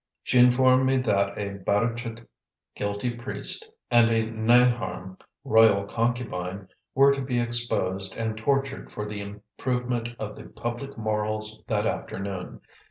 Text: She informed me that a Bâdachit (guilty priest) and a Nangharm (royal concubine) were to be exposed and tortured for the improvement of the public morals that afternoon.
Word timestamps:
She 0.23 0.39
informed 0.39 0.87
me 0.87 0.97
that 0.97 1.37
a 1.37 1.59
Bâdachit 1.59 2.25
(guilty 2.73 3.11
priest) 3.11 3.69
and 3.91 4.09
a 4.09 4.31
Nangharm 4.31 5.19
(royal 5.45 5.85
concubine) 5.85 6.69
were 6.95 7.11
to 7.13 7.21
be 7.21 7.39
exposed 7.39 8.17
and 8.17 8.35
tortured 8.35 8.91
for 8.91 9.05
the 9.05 9.21
improvement 9.21 10.15
of 10.17 10.35
the 10.37 10.45
public 10.45 10.97
morals 10.97 11.63
that 11.67 11.85
afternoon. 11.85 12.61